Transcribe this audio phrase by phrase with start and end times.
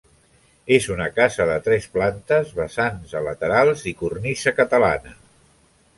[0.77, 5.19] És una casa de tres plantes, vessants a laterals i cornisa catalana.